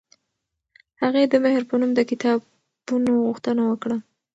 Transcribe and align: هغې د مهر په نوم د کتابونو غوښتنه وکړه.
هغې 1.01 1.23
د 1.29 1.33
مهر 1.43 1.61
په 1.69 1.75
نوم 1.79 1.91
د 1.95 1.99
کتابونو 2.09 3.11
غوښتنه 3.25 3.61
وکړه. 3.65 3.97